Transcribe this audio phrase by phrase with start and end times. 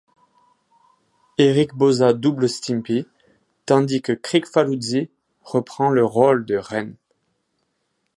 [1.37, 3.05] Eric Bauza double Stimpy,
[3.67, 5.11] tandis que Kricfalusi
[5.43, 6.93] reprend le rôle de Ren.